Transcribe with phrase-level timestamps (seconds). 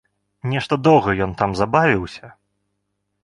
[0.51, 2.27] Нешта доўга ён там забавіўся.